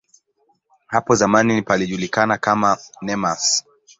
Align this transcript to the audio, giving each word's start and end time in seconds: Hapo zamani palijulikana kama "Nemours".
Hapo 0.87 1.15
zamani 1.15 1.61
palijulikana 1.61 2.37
kama 2.37 2.77
"Nemours". 3.01 3.65